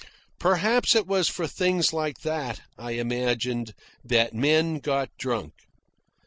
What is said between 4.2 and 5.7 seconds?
men got drunk.